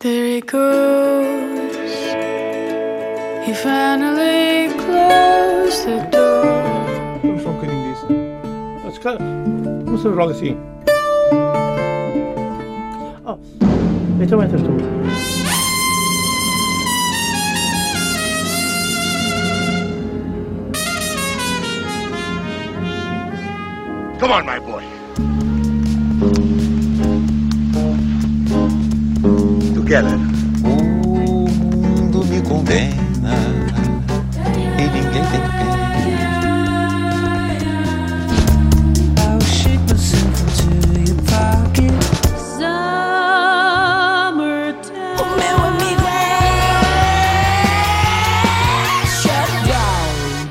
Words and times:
There 0.00 0.26
he 0.26 0.40
goes. 0.42 1.74
He 3.44 3.52
finally 3.52 4.68
closed 4.78 5.86
the 5.86 6.06
door. 6.12 6.44
Vamos 7.20 7.42
só 7.42 7.48
um 7.48 7.54
bocadinho 7.54 7.92
disso. 7.92 8.06
Mas, 8.84 8.96
cara, 8.98 9.18
vamos 9.18 10.00
fazer 10.00 10.14
logo 10.14 10.30
assim. 10.30 10.56
Oh, 13.26 13.36
então 14.22 14.40
entras 14.40 14.62
tu. 14.62 14.70
Come 24.20 24.32
on, 24.32 24.44
my 24.44 24.60
boy. 24.60 24.67
Together. 29.88 30.18
O 30.64 31.48
mundo 31.48 32.22
me 32.26 32.42
condena 32.42 33.32
e 34.76 34.82
ninguém 34.82 35.24
tem 35.24 35.40
pena. 35.40 35.48
Pocket. 41.24 42.08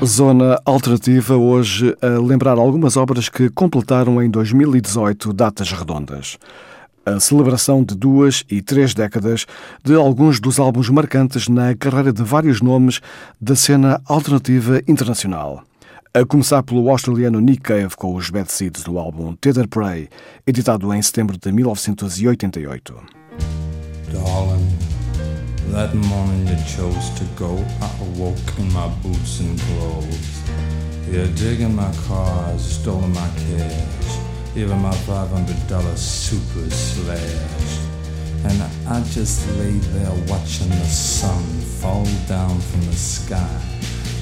Zona 0.04 0.60
Alternativa 0.64 1.36
hoje 1.36 1.96
a 2.02 2.18
lembrar 2.20 2.58
algumas 2.58 2.96
obras 2.96 3.28
que 3.28 3.48
completaram 3.50 4.20
em 4.20 4.28
2018 4.28 5.32
datas 5.32 5.70
redondas. 5.70 6.38
A 7.08 7.18
celebração 7.18 7.82
de 7.82 7.94
duas 7.94 8.44
e 8.50 8.60
três 8.60 8.92
décadas 8.92 9.46
de 9.82 9.94
alguns 9.94 10.38
dos 10.38 10.58
álbuns 10.58 10.90
marcantes 10.90 11.48
na 11.48 11.74
carreira 11.74 12.12
de 12.12 12.22
vários 12.22 12.60
nomes 12.60 13.00
da 13.40 13.56
cena 13.56 13.98
alternativa 14.04 14.82
internacional. 14.86 15.64
A 16.12 16.26
começar 16.26 16.62
pelo 16.62 16.90
australiano 16.90 17.40
Nick 17.40 17.62
Cave 17.62 17.96
com 17.96 18.14
os 18.14 18.28
Bad 18.28 18.52
Seeds 18.52 18.82
do 18.82 18.98
álbum 18.98 19.34
Tether 19.34 19.66
Prey, 19.66 20.10
editado 20.46 20.92
em 20.92 21.00
setembro 21.00 21.38
de 21.38 21.50
1988. 21.50 22.94
Darling, 24.12 24.68
that 25.72 25.94
even 34.58 34.78
my 34.80 34.90
$500 34.90 35.96
super 35.96 36.68
slashed. 36.70 37.80
And 38.44 38.62
I 38.88 39.00
just 39.10 39.48
lay 39.58 39.78
there 39.94 40.10
watching 40.26 40.68
the 40.68 40.84
sun 40.84 41.44
fall 41.80 42.04
down 42.26 42.60
from 42.60 42.80
the 42.86 42.92
sky. 42.92 43.60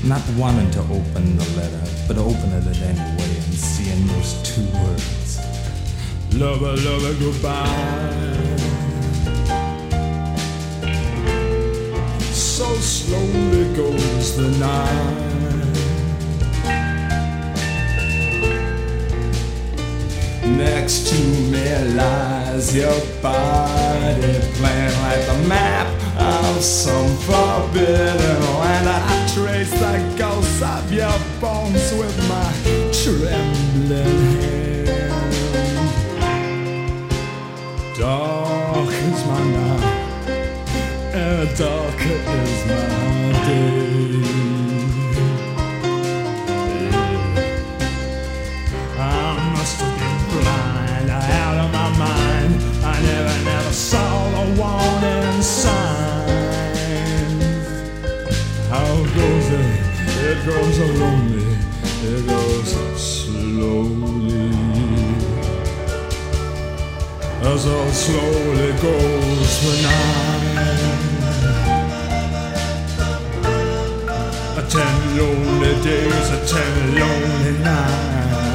Not 0.04 0.22
wanting 0.36 0.70
to 0.72 0.80
open 0.80 1.36
the 1.38 1.48
letter, 1.56 1.84
but 2.06 2.18
opening 2.18 2.68
it 2.68 2.82
anyway 2.82 3.34
and 3.46 3.54
seeing 3.54 4.06
those 4.08 4.34
two 4.42 4.66
words. 4.84 5.38
Lover, 6.34 6.76
lover, 6.76 7.14
goodbye. 7.18 8.56
so 12.32 12.74
slowly 12.76 13.74
goes 13.74 14.36
the 14.36 14.48
night. 14.58 15.25
Next 20.56 21.08
to 21.08 21.18
me 21.52 21.94
lies 21.94 22.74
your 22.74 22.98
body, 23.20 24.40
playing 24.54 24.96
like 25.02 25.26
the 25.26 25.38
map 25.48 25.86
of 26.18 26.62
some 26.62 27.14
forbidden 27.18 28.40
land. 28.60 28.88
I 28.88 29.28
trace 29.34 29.70
the 29.70 30.14
ghosts 30.16 30.62
of 30.62 30.90
your 30.90 31.18
bones 31.42 31.92
with 31.92 32.16
my 32.26 32.50
trembling 32.90 34.20
hand. 34.40 34.76
Dark 37.98 38.88
is 38.88 39.24
my 39.26 39.42
night 39.50 39.96
and 41.12 41.48
darker 41.58 42.18
is 42.42 42.66
my 42.66 43.32
day. 43.46 44.35
It 60.46 60.54
goes 60.54 60.78
lonely, 60.78 61.58
it 62.04 62.22
goes 62.24 62.70
slowly. 62.94 64.54
As 67.42 67.66
all 67.66 67.90
slowly 67.90 68.70
goes 68.80 69.52
the 69.64 69.72
night. 69.82 70.86
A 74.56 74.60
ten 74.70 74.96
lonely 75.18 75.74
days, 75.82 76.28
a 76.30 76.32
ten 76.46 76.74
lonely 76.94 77.54
nights. 77.64 78.48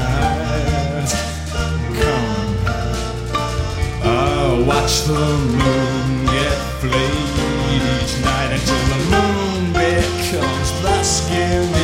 Come, 2.00 2.56
I'll 4.02 4.64
watch 4.64 4.94
the 5.04 5.26
moon 5.60 6.26
get 6.28 6.58
flayed 6.80 7.84
each 8.00 8.14
night 8.24 8.52
until 8.54 8.84
the 8.88 9.00
moon 9.12 9.74
becomes 9.74 10.70
the 10.82 11.04
skin 11.04 11.81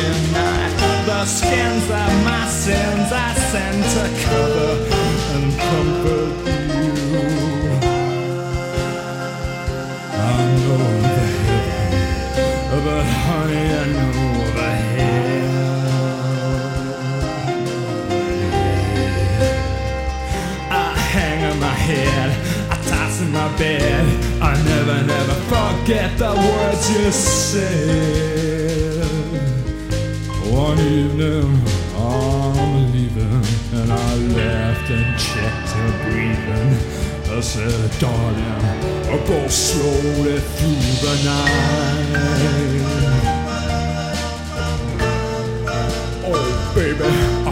The 1.18 1.24
skins 1.26 1.82
of 1.90 2.12
my 2.24 2.46
sins 2.46 3.10
I 3.10 3.34
send 3.50 3.82
to 3.94 4.04
cover 4.22 4.72
and 5.34 5.46
comfort 5.66 6.32
you. 6.46 7.26
I 10.14 10.38
know 10.62 10.86
the 11.02 11.26
heaven, 11.42 12.80
but 12.84 13.06
honey, 13.24 13.66
I 13.66 13.84
know 13.96 14.22
the 14.58 14.70
hell. 14.86 15.82
I 20.70 20.72
hang 21.14 21.38
on 21.50 21.56
my 21.58 21.76
head, 21.88 22.30
I 22.70 22.72
toss 22.88 23.20
in 23.22 23.30
my 23.32 23.48
bed. 23.58 24.04
I 24.40 24.54
never, 24.62 25.02
never 25.02 25.36
forget 25.50 26.16
the 26.16 26.30
words 26.30 26.84
you 26.92 27.10
said. 27.10 28.67
One 30.58 30.80
evening, 30.80 31.62
I'm 31.94 32.90
leaving, 32.90 33.44
and 33.78 33.92
I 33.92 34.14
left 34.16 34.90
and 34.90 35.16
checked 35.16 35.70
her 35.70 35.92
breathing. 36.02 36.74
I 37.30 37.40
said, 37.40 38.00
darling, 38.00 38.64
I'll 39.06 39.24
go 39.28 39.46
slowly 39.46 40.40
through 40.40 40.82
the 41.04 41.14
night. 41.24 42.10
Oh, 46.26 46.72
baby, 46.74 47.47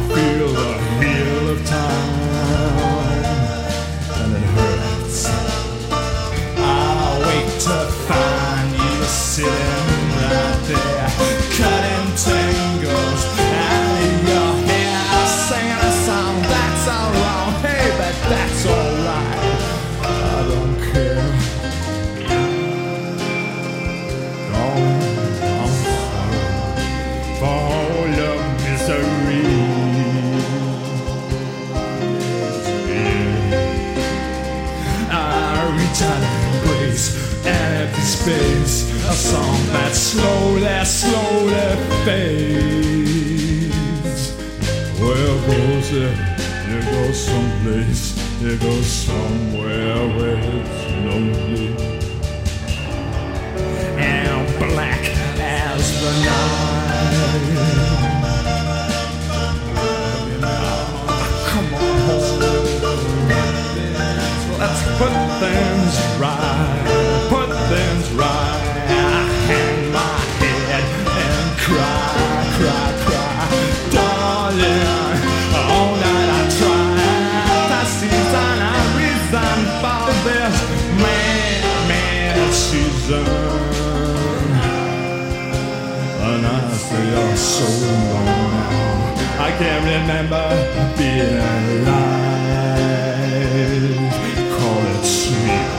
slowly, 40.17 40.85
slowly 40.85 41.77
fades. 42.05 43.43
Where 45.01 45.37
goes 45.47 45.89
it? 45.93 46.17
It 46.75 46.85
goes 46.91 47.19
someplace. 47.27 48.05
It 48.43 48.61
goes 48.61 48.87
somewhere 48.87 49.97
where 50.17 50.39
it's 50.39 50.85
lonely 51.07 51.69
and 53.99 54.47
black 54.59 55.05
as 55.39 55.85
the 56.03 56.13
night. 56.27 57.17
Come 61.49 61.71
on 61.75 61.99
home. 62.07 62.37
Let's 64.61 64.81
put 64.99 65.15
things 65.41 65.95
right. 66.21 66.96
Reason. 83.09 83.27
And 86.23 86.47
I 86.47 86.49
say 86.73 87.05
you're 87.11 87.37
so 87.37 87.67
long. 87.85 88.29
I 89.39 89.51
can't 89.59 89.85
remember 89.85 90.47
being 90.97 91.39
alive. 91.39 92.17
Call 94.59 94.85
it 94.95 95.05
sleep, 95.05 95.71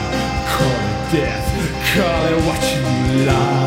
call 0.52 0.80
it 0.88 0.98
death, 1.12 1.48
call 1.92 2.24
it 2.32 2.38
what 2.46 2.62
you 2.72 2.82
like. 3.26 3.58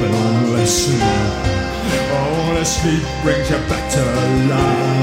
But 0.00 0.10
only 0.14 0.66
sleep, 0.66 1.32
only 2.12 2.64
sleep 2.64 3.04
brings 3.22 3.48
you 3.50 3.60
back 3.68 3.84
to 3.92 4.02
life. 4.48 4.99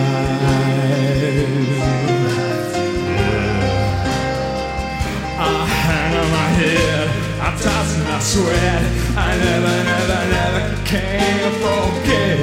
And 8.36 8.86
I 9.18 9.38
never, 9.38 9.84
never, 9.86 10.22
never 10.36 10.76
can 10.86 11.52
forget. 11.64 12.36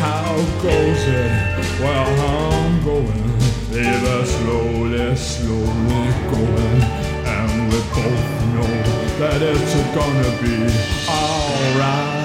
How 0.00 0.36
goes 0.62 1.04
it? 1.06 1.32
Well, 1.78 2.08
I'm 2.32 2.82
going, 2.82 3.28
baby, 3.70 4.24
slowly, 4.24 5.16
slowly 5.16 6.08
going. 6.32 6.80
And 7.26 7.52
we 7.70 7.78
both 7.92 8.26
know 8.54 8.74
that 9.18 9.40
it's 9.42 9.74
gonna 9.94 10.32
be 10.40 10.56
alright. 11.06 12.24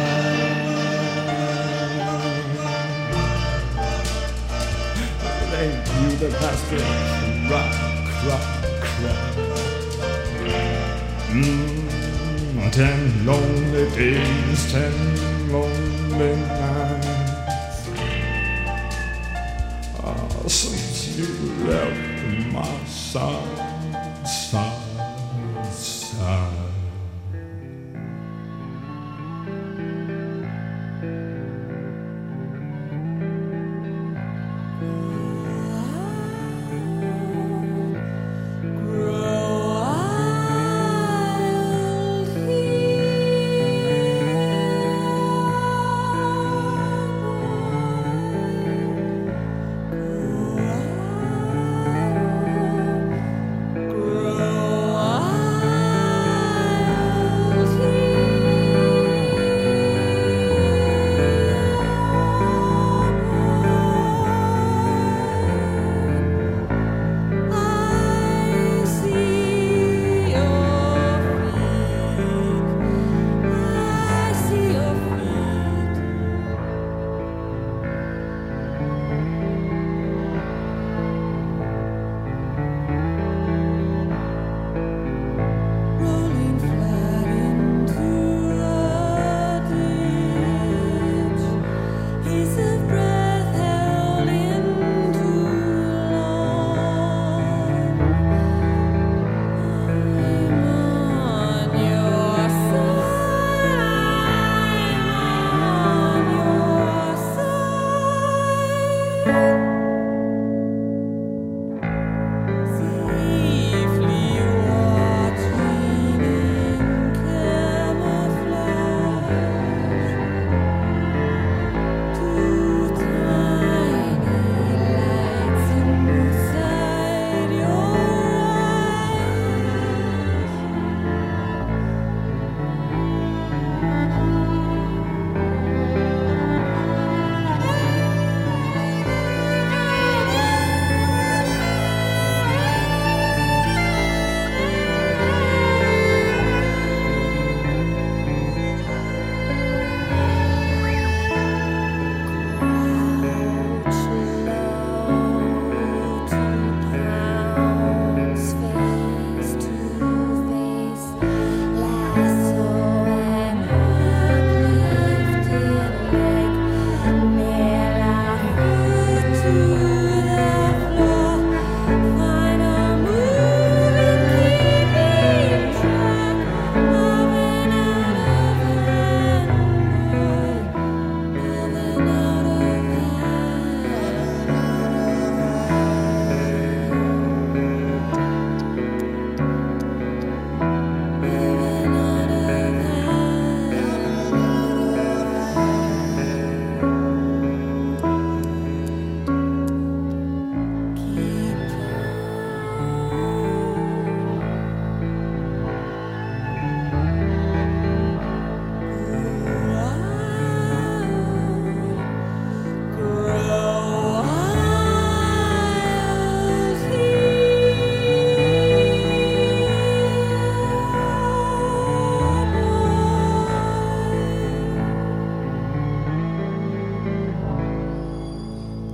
Ain't 5.60 5.88
you 6.00 6.10
the 6.18 6.30
bastard? 6.40 6.88
Rock, 7.52 7.72
rock. 8.30 8.61
Mm, 11.42 12.72
ten 12.72 13.26
lonely 13.26 13.90
days, 13.96 14.72
ten 14.72 14.94
lonely 15.52 16.36
nights. 16.36 17.90
Ah, 20.04 20.48
since 20.48 21.18
you 21.18 21.30
left 21.66 22.54
my 22.54 22.86
side, 22.86 23.71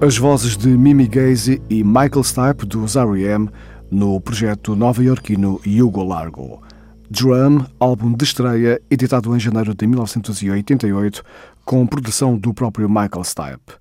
As 0.07 0.17
vozes 0.17 0.55
de 0.55 0.69
Mimi 0.69 1.05
Gaze 1.05 1.61
e 1.69 1.83
Michael 1.83 2.23
Stipe 2.23 2.65
dos 2.65 2.95
R.E.M. 2.95 3.49
no 3.91 4.21
projeto 4.21 4.73
nova-iorquino 4.73 5.59
Hugo 5.67 6.01
Largo. 6.01 6.61
Drum, 7.09 7.65
álbum 7.77 8.13
de 8.13 8.23
estreia, 8.23 8.81
editado 8.89 9.35
em 9.35 9.39
janeiro 9.41 9.75
de 9.75 9.85
1988, 9.85 11.21
com 11.65 11.85
produção 11.85 12.37
do 12.37 12.53
próprio 12.53 12.87
Michael 12.87 13.25
Stipe. 13.25 13.73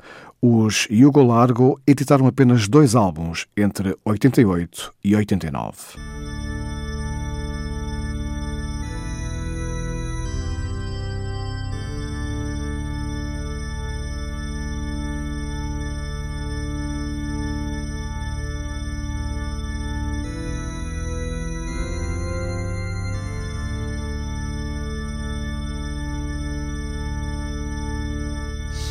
Os 0.43 0.89
Hugo 0.91 1.23
Largo 1.23 1.81
editaram 1.87 2.27
apenas 2.27 2.67
dois 2.67 2.97
álbuns 2.97 3.47
entre 3.57 3.95
88 4.05 4.93
e 5.05 5.15
89. 5.15 6.36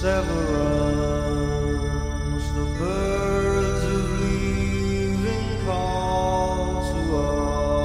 Severance, 0.06 0.46
the 2.60 2.66
birds 2.78 3.84
of 3.86 4.04
leaving 4.22 5.48
call 5.66 6.86
to 6.92 7.00
us. 7.18 7.82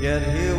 Yet 0.00 0.22
here 0.34 0.53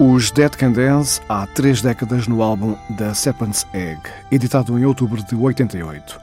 Os 0.00 0.30
Dead 0.30 0.54
Can 0.54 0.70
Dance 0.70 1.20
há 1.28 1.44
três 1.44 1.82
décadas 1.82 2.28
no 2.28 2.40
álbum 2.40 2.76
The 2.96 3.12
Serpent's 3.14 3.66
Egg, 3.74 4.00
editado 4.30 4.78
em 4.78 4.84
outubro 4.84 5.20
de 5.24 5.34
88. 5.34 6.20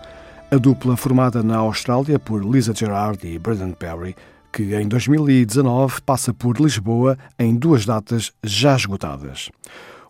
A 0.50 0.55
dupla 0.55 0.96
formada 0.96 1.44
na 1.44 1.58
Austrália 1.58 2.17
por 2.17 2.41
Lisa 2.41 2.74
Gerard 2.74 3.20
e 3.27 3.38
Braden 3.38 3.74
Perry, 3.74 4.15
que 4.53 4.74
em 4.75 4.88
2019 4.88 6.00
passa 6.05 6.34
por 6.34 6.58
Lisboa 6.58 7.17
em 7.38 7.53
duas 7.53 7.86
datas 7.86 8.32
já 8.41 8.77
esgotadas. 8.77 9.50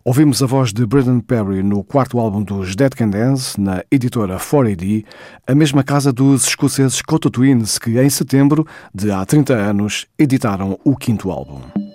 Ouvimos 0.04 0.40
a 0.44 0.46
voz 0.46 0.72
de 0.72 0.86
Braden 0.86 1.18
Perry 1.18 1.60
no 1.64 1.82
quarto 1.82 2.20
álbum 2.20 2.44
dos 2.44 2.76
Dead 2.76 2.94
Can 2.94 3.08
Dance, 3.08 3.60
na 3.60 3.82
editora 3.90 4.36
4AD, 4.36 5.04
a 5.44 5.54
mesma 5.56 5.82
casa 5.82 6.12
dos 6.12 6.46
escoceses 6.46 7.02
Coto 7.02 7.28
Twins, 7.28 7.80
que 7.80 7.98
em 7.98 8.08
setembro 8.08 8.64
de 8.94 9.10
há 9.10 9.26
30 9.26 9.54
anos 9.54 10.06
editaram 10.16 10.78
o 10.84 10.94
quinto 10.94 11.32
álbum. 11.32 11.85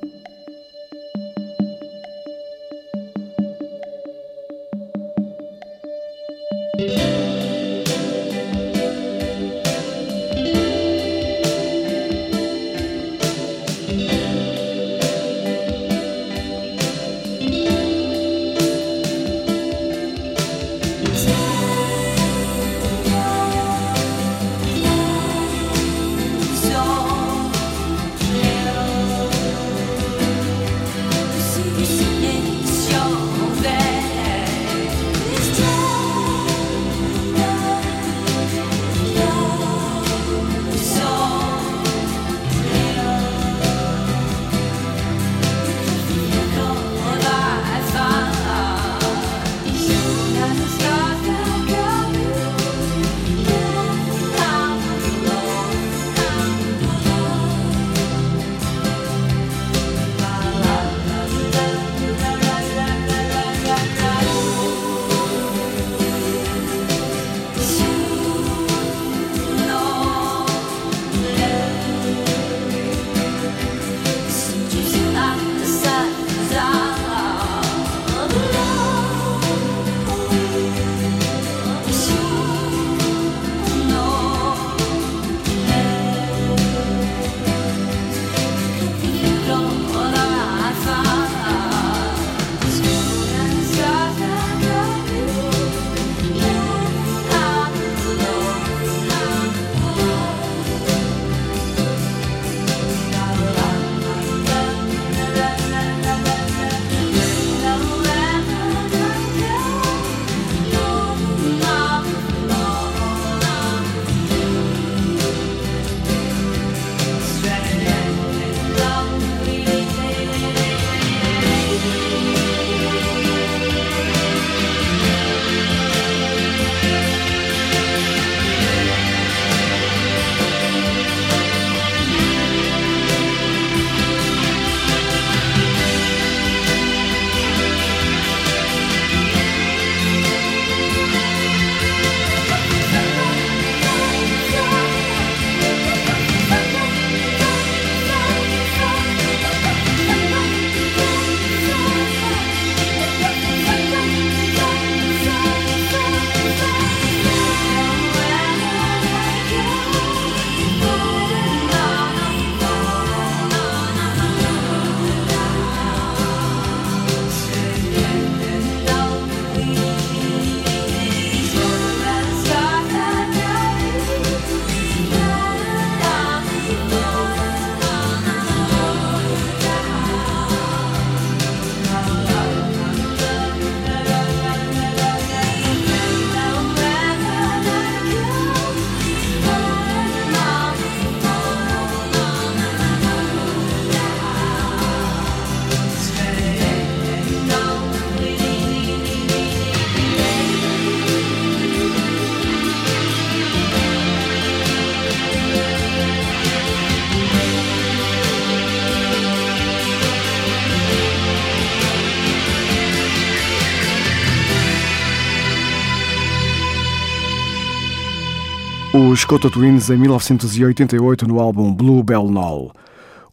Os 219.22 219.26
Cota 219.26 219.52
Twins 219.52 219.88
em 219.92 219.98
1988 219.98 221.28
no 221.28 221.40
álbum 221.40 221.72
Blue 221.72 222.02
Bell 222.02 222.28
Knoll. 222.28 222.72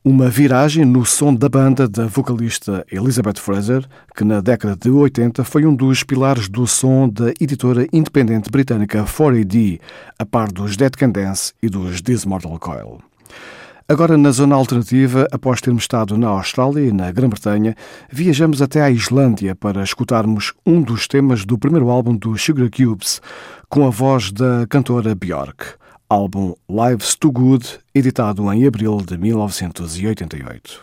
Uma 0.04 0.28
viragem 0.28 0.84
no 0.84 1.02
som 1.06 1.34
da 1.34 1.48
banda 1.48 1.88
da 1.88 2.06
vocalista 2.06 2.84
Elizabeth 2.92 3.38
Fraser, 3.38 3.86
que 4.14 4.22
na 4.22 4.42
década 4.42 4.76
de 4.76 4.90
80 4.90 5.42
foi 5.44 5.64
um 5.64 5.74
dos 5.74 6.04
pilares 6.04 6.46
do 6.46 6.66
som 6.66 7.08
da 7.08 7.30
editora 7.40 7.86
independente 7.90 8.50
britânica 8.50 9.02
4AD, 9.02 9.80
a 10.18 10.26
par 10.26 10.52
dos 10.52 10.76
Dead 10.76 10.94
Can 10.94 11.08
Dance 11.08 11.54
e 11.62 11.70
dos 11.70 12.02
This 12.02 12.26
Mortal 12.26 12.58
Coil. 12.58 12.98
Agora, 13.90 14.18
na 14.18 14.30
zona 14.30 14.54
alternativa, 14.54 15.26
após 15.32 15.62
termos 15.62 15.84
estado 15.84 16.18
na 16.18 16.28
Austrália 16.28 16.82
e 16.82 16.92
na 16.92 17.10
Grã-Bretanha, 17.10 17.74
viajamos 18.12 18.60
até 18.60 18.82
à 18.82 18.90
Islândia 18.90 19.54
para 19.54 19.82
escutarmos 19.82 20.52
um 20.66 20.82
dos 20.82 21.08
temas 21.08 21.46
do 21.46 21.56
primeiro 21.56 21.88
álbum 21.88 22.14
dos 22.14 22.42
Sugar 22.42 22.68
Cubes, 22.68 23.22
com 23.68 23.86
a 23.86 23.90
voz 23.90 24.32
da 24.32 24.66
cantora 24.68 25.14
Björk. 25.14 25.76
Álbum 26.08 26.54
Lives 26.68 27.14
Too 27.14 27.30
Good, 27.30 27.80
editado 27.94 28.50
em 28.52 28.66
abril 28.66 28.96
de 28.98 29.18
1988. 29.18 30.82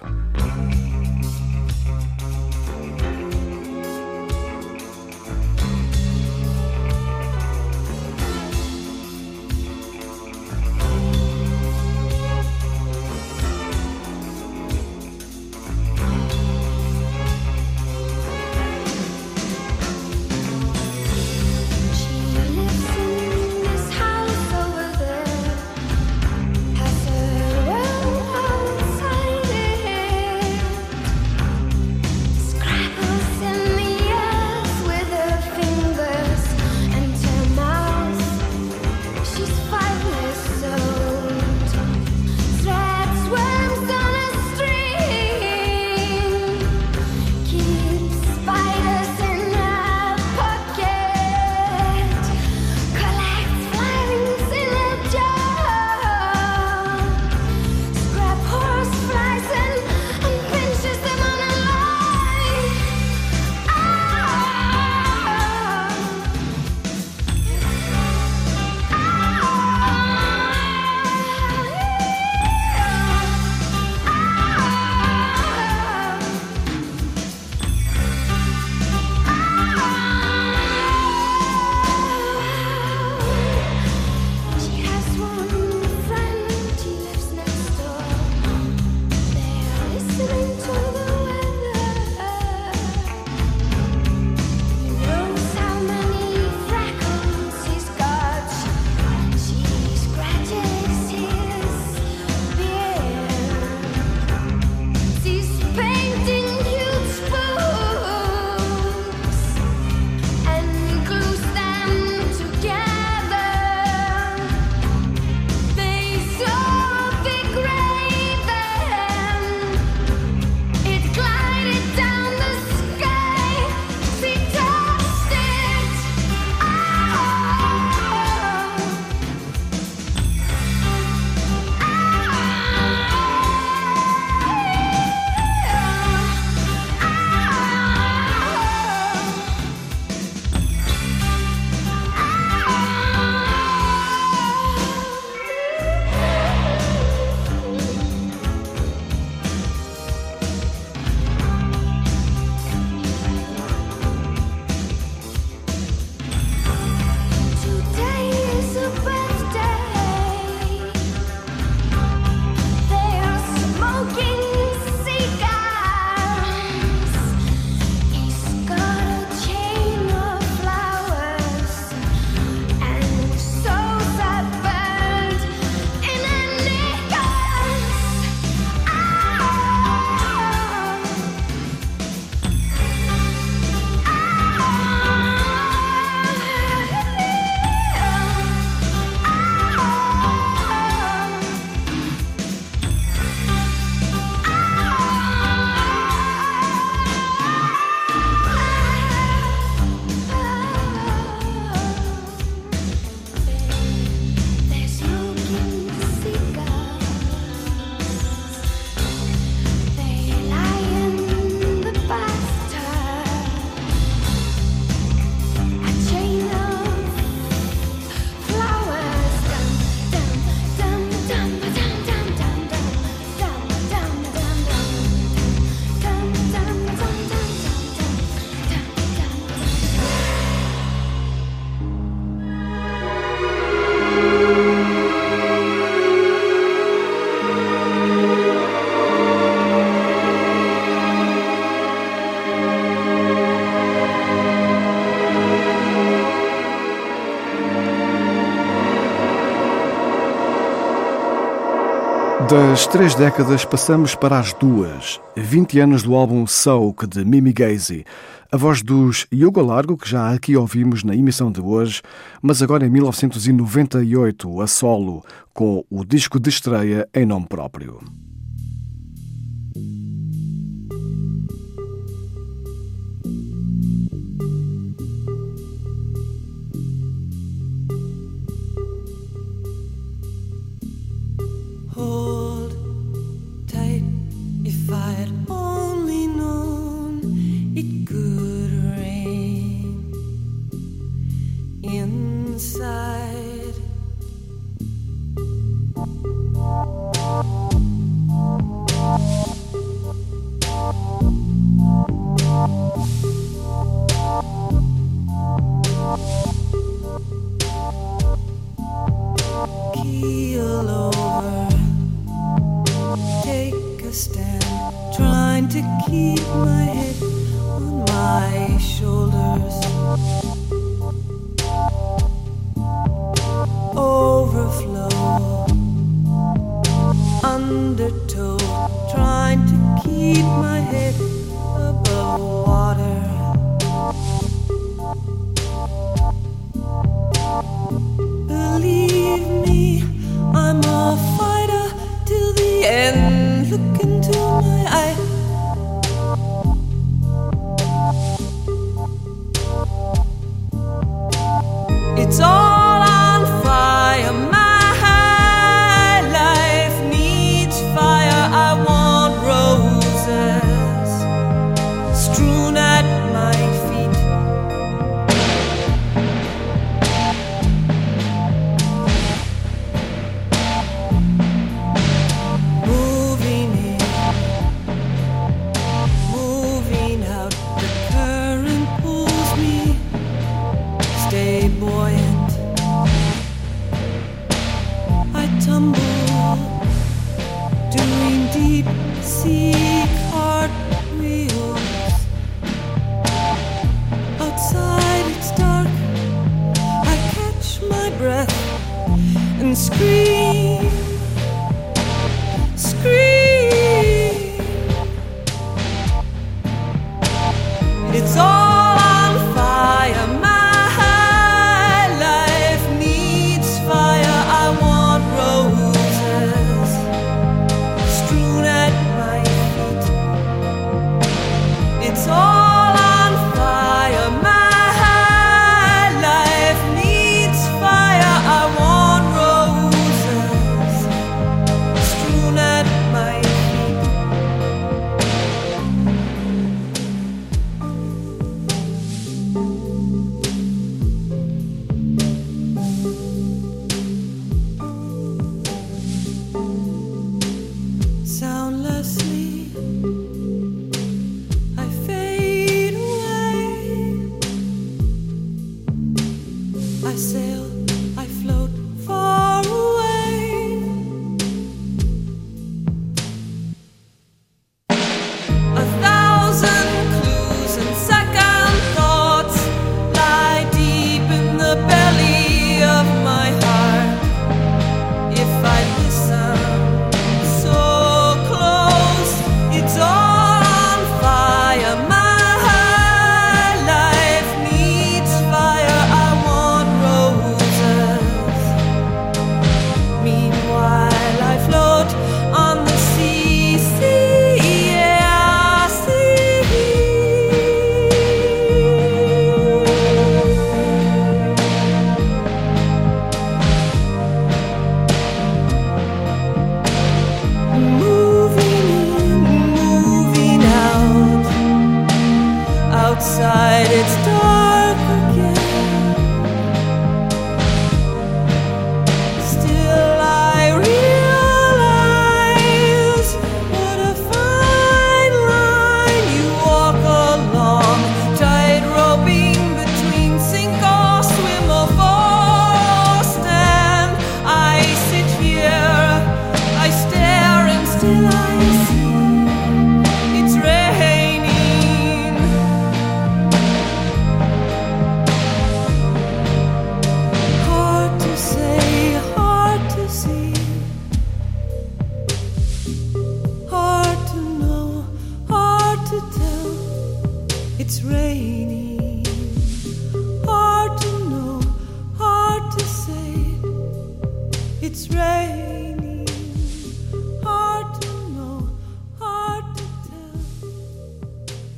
Das 252.55 252.87
três 252.87 253.13
décadas 253.13 253.65
passamos 253.65 254.15
para 254.15 254.39
as 254.39 254.53
duas. 254.53 255.19
20 255.35 255.77
anos 255.77 256.03
do 256.03 256.15
álbum 256.15 256.47
Soak 256.47 257.05
de 257.05 257.25
Mimi 257.25 257.51
Gazy. 257.51 258.05
A 258.49 258.55
voz 258.55 258.81
dos 258.81 259.27
Yoga 259.29 259.61
Largo, 259.61 259.97
que 259.97 260.09
já 260.09 260.31
aqui 260.31 260.55
ouvimos 260.55 261.03
na 261.03 261.13
emissão 261.13 261.51
de 261.51 261.59
hoje, 261.59 262.01
mas 262.41 262.63
agora 262.63 262.85
em 262.85 262.89
1998, 262.89 264.61
a 264.61 264.67
solo, 264.67 265.21
com 265.53 265.83
o 265.89 266.05
disco 266.05 266.39
de 266.39 266.47
estreia 266.47 267.05
em 267.13 267.25
nome 267.25 267.45
próprio. 267.45 267.99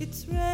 it's 0.07 0.25
red. 0.27 0.46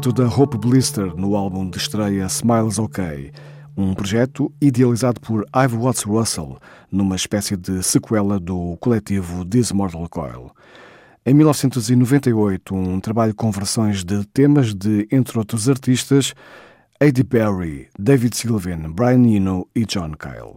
Projeto 0.00 0.12
da 0.12 0.34
Hope 0.34 0.56
Blister 0.56 1.14
no 1.14 1.36
álbum 1.36 1.68
de 1.68 1.76
estreia 1.76 2.24
Smiles 2.24 2.78
OK, 2.78 3.30
um 3.76 3.92
projeto 3.92 4.50
idealizado 4.58 5.20
por 5.20 5.44
Ive 5.54 5.76
Watts 5.76 6.04
Russell, 6.04 6.56
numa 6.90 7.16
espécie 7.16 7.54
de 7.54 7.82
sequela 7.82 8.40
do 8.40 8.78
coletivo 8.80 9.44
This 9.44 9.72
Mortal 9.72 10.08
Coil. 10.08 10.52
Em 11.26 11.34
1998, 11.34 12.74
um 12.74 12.98
trabalho 12.98 13.34
com 13.34 13.50
versões 13.50 14.02
de 14.02 14.24
temas 14.28 14.74
de, 14.74 15.06
entre 15.12 15.36
outros 15.36 15.68
artistas, 15.68 16.32
Eddie 16.98 17.24
Berry, 17.24 17.88
David 17.98 18.34
Sylvian, 18.34 18.90
Brian 18.92 19.26
Eno 19.26 19.68
e 19.74 19.84
John 19.84 20.12
Cale. 20.12 20.54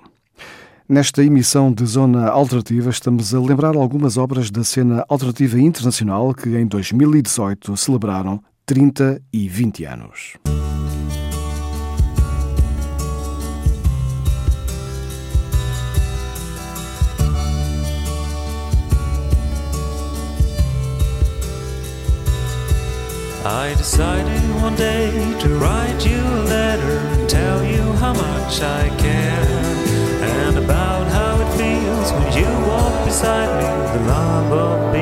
Nesta 0.87 1.21
emissão 1.21 1.69
de 1.69 1.85
Zona 1.85 2.29
Alternativa, 2.29 2.89
estamos 2.89 3.35
a 3.35 3.41
lembrar 3.41 3.75
algumas 3.75 4.15
obras 4.15 4.49
da 4.49 4.63
cena 4.63 5.03
alternativa 5.09 5.59
internacional 5.59 6.33
que 6.33 6.55
em 6.55 6.65
2018 6.65 7.75
celebraram 7.75 8.41
30 8.65 9.21
e 9.31 9.49
20 9.49 9.85
anos. 9.85 10.37
I 23.45 23.73
decided 23.75 24.41
one 24.61 24.75
day 24.75 25.11
to 25.41 25.49
write 25.59 26.05
you 26.05 26.15
a 26.15 26.43
letter 26.47 26.97
and 27.19 27.29
tell 27.29 27.61
you 27.65 27.81
how 27.99 28.13
much 28.13 28.61
I 28.61 28.87
care 28.97 29.83
and 30.23 30.57
about 30.57 31.07
how 31.07 31.41
it 31.41 31.57
feels 31.57 32.13
when 32.13 32.31
you 32.37 32.67
walk 32.67 33.05
beside 33.05 33.51
me, 33.59 33.99
the 33.99 34.05
love 34.07 34.51
of 34.53 34.92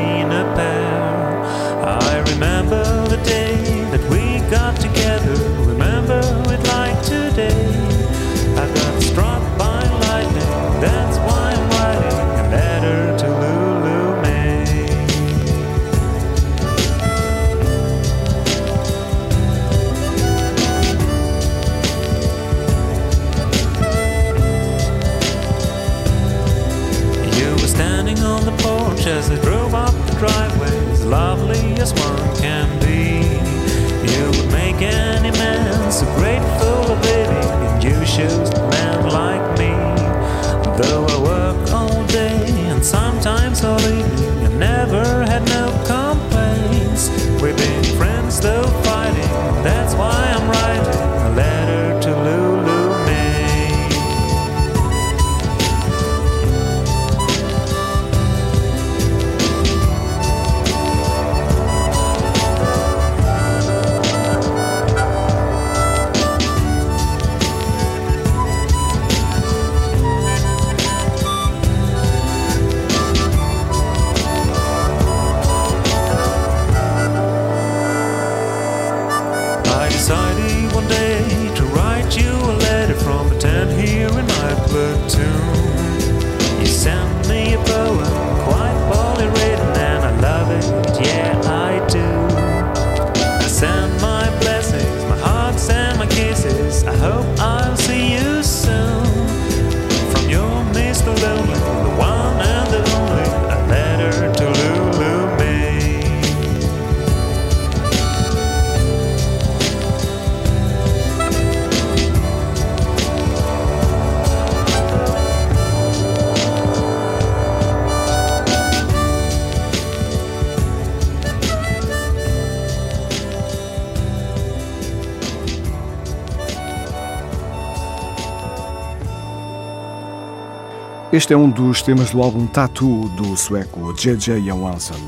Este 131.22 131.34
é 131.34 131.38
um 131.38 131.52
dos 131.52 131.84
temas 131.84 132.10
do 132.10 132.20
álbum 132.20 132.48
Tattoo 132.48 133.08
do 133.10 133.38
sueco 133.38 133.94
J.J. 133.94 134.42
Johansson, 134.42 135.00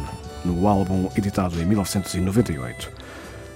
no 0.46 0.68
álbum 0.68 1.10
editado 1.18 1.60
em 1.60 1.66
1998. 1.66 2.92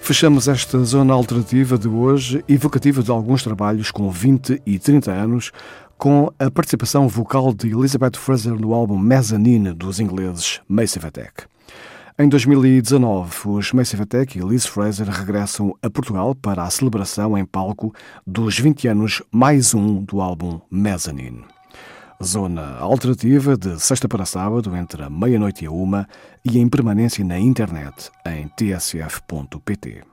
Fechamos 0.02 0.48
esta 0.48 0.84
zona 0.84 1.14
alternativa 1.14 1.78
de 1.78 1.88
hoje, 1.88 2.44
evocativa 2.50 3.04
de 3.04 3.12
alguns 3.12 3.44
trabalhos 3.44 3.92
com 3.92 4.10
20 4.10 4.64
e 4.66 4.80
30 4.80 5.12
anos, 5.12 5.52
com 6.00 6.34
a 6.40 6.50
participação 6.50 7.08
vocal 7.08 7.54
de 7.54 7.70
Elizabeth 7.70 8.18
Fraser 8.18 8.54
no 8.54 8.74
álbum 8.74 8.98
Mezzanine 8.98 9.72
dos 9.72 10.00
ingleses 10.00 10.60
Massive 10.68 11.06
Attack. 11.06 11.44
Em 12.18 12.28
2019, 12.28 13.50
os 13.50 13.72
Massive 13.72 14.02
Attack 14.02 14.40
e 14.40 14.42
Liz 14.42 14.66
Fraser 14.66 15.08
regressam 15.08 15.76
a 15.80 15.92
Portugal 15.92 16.34
para 16.34 16.64
a 16.64 16.70
celebração 16.72 17.38
em 17.38 17.46
palco 17.46 17.94
dos 18.26 18.58
20 18.58 18.88
anos 18.88 19.22
mais 19.32 19.76
um 19.76 20.04
do 20.04 20.20
álbum 20.22 20.60
Mezzanine. 20.72 21.57
Zona 22.24 22.78
alternativa 22.80 23.56
de 23.56 23.80
sexta 23.80 24.08
para 24.08 24.26
sábado, 24.26 24.76
entre 24.76 25.04
a 25.04 25.10
meia-noite 25.10 25.64
e 25.64 25.68
a 25.68 25.72
uma, 25.72 26.08
e 26.44 26.58
em 26.58 26.68
permanência 26.68 27.24
na 27.24 27.40
internet 27.40 28.10
em 28.26 28.48
tsf.pt. 28.48 30.04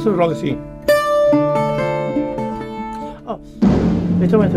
muszę 0.00 0.16
Ron 0.16 0.34
C. 0.34 0.40
O, 3.26 3.38
wiedziałem. 4.20 4.50